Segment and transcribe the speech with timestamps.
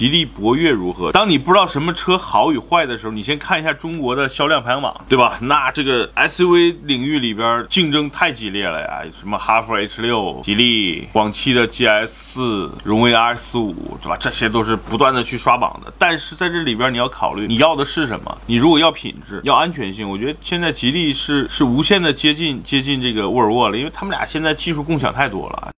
[0.00, 1.12] 吉利博越如何？
[1.12, 5.36] 当你不知道什么车好与坏的时候你先看一下中国的销量排行榜对吧？
[5.42, 14.16] 那这个 suv 领域里边竞争太激烈了呀什么哈弗 h 六吉利广汽的 gs 四荣威 rs 五对吧？
[14.18, 15.92] 这些都是不断的去刷榜的。
[15.98, 18.38] 但是在这里边你要考虑你要的是什么？
[18.46, 25.68] 你如果要品质要安全性我觉得现在吉利是是无限的接近接近这个沃尔沃了因为他们俩现在技术共享太多了